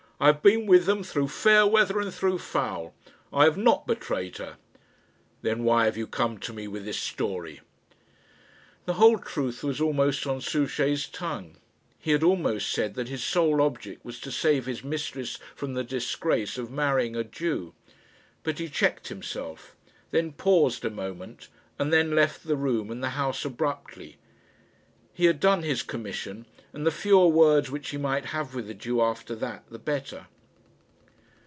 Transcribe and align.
I 0.21 0.27
have 0.27 0.43
been 0.43 0.67
with 0.67 0.85
them 0.85 1.01
through 1.03 1.29
fair 1.29 1.65
weather 1.65 1.99
and 1.99 2.13
through 2.13 2.37
foul. 2.37 2.93
I 3.33 3.45
have 3.45 3.57
not 3.57 3.87
betrayed 3.87 4.37
her." 4.37 4.57
"Then 5.41 5.63
why 5.63 5.85
have 5.85 5.97
you 5.97 6.05
come 6.05 6.37
to 6.41 6.53
me 6.53 6.67
with 6.67 6.85
this 6.85 6.99
story?" 6.99 7.61
The 8.85 8.93
whole 9.01 9.17
truth 9.17 9.63
was 9.63 9.81
almost 9.81 10.27
on 10.27 10.39
Souchey's 10.39 11.07
tongue. 11.07 11.55
He 11.97 12.11
had 12.11 12.21
almost 12.21 12.69
said 12.71 12.93
that 12.93 13.07
his 13.07 13.23
sole 13.23 13.63
object 13.63 14.05
was 14.05 14.19
to 14.19 14.31
save 14.31 14.67
his 14.67 14.83
mistress 14.83 15.39
from 15.55 15.73
the 15.73 15.83
disgrace 15.83 16.55
of 16.55 16.69
marrying 16.69 17.15
a 17.15 17.23
Jew. 17.23 17.73
But 18.43 18.59
he 18.59 18.69
checked 18.69 19.07
himself, 19.07 19.75
then 20.11 20.33
paused 20.33 20.85
a 20.85 20.91
moment, 20.91 21.47
and 21.79 21.91
then 21.91 22.13
left 22.13 22.45
the 22.45 22.55
room 22.57 22.91
and 22.91 23.01
the 23.03 23.09
house 23.17 23.43
abruptly. 23.43 24.17
He 25.13 25.25
had 25.25 25.39
done 25.41 25.63
his 25.63 25.83
commission, 25.83 26.45
and 26.73 26.85
the 26.85 26.89
fewer 26.89 27.27
words 27.27 27.69
which 27.69 27.89
he 27.89 27.97
might 27.97 28.27
have 28.27 28.55
with 28.55 28.65
the 28.65 28.73
Jew 28.73 29.01
after 29.01 29.35
that 29.35 29.65
the 29.69 29.77
better. 29.77 30.27